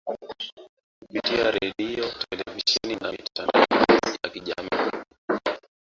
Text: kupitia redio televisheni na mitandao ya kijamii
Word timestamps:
kupitia 0.99 1.51
redio 1.51 2.05
televisheni 2.29 2.95
na 2.95 3.11
mitandao 3.11 3.65
ya 4.23 4.29
kijamii 4.29 5.01